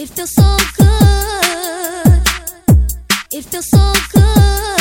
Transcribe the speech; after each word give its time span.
It 0.00 0.08
feels 0.10 0.32
so 0.32 0.56
good. 0.76 2.22
It 3.32 3.44
feels 3.46 3.68
so 3.68 3.92
good. 4.12 4.77